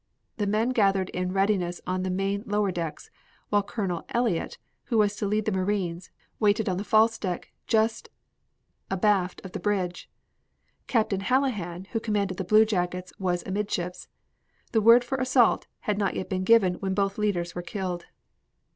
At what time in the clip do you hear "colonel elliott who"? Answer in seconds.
3.61-4.97